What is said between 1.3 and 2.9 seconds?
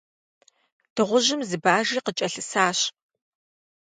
зы Бажи къыкӀэлъысащ.